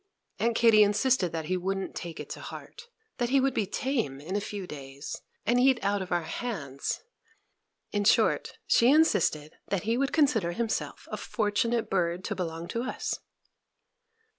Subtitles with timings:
[0.39, 2.87] Aunt Katy insisted that he wouldn't take it to heart;
[3.19, 7.01] that he would be tame in a few days, and eat out of our hands:
[7.91, 12.81] in short, she insisted that he would consider himself a fortunate bird to belong to
[12.81, 13.19] us.